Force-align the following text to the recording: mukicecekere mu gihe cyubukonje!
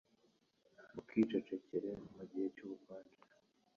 mukicecekere 0.93 1.91
mu 2.15 2.23
gihe 2.29 2.47
cyubukonje! 2.55 3.19